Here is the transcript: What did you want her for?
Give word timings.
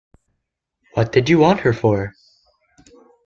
What 0.95 1.11
did 1.11 1.29
you 1.29 1.37
want 1.37 1.59
her 1.59 1.73
for? 1.73 2.15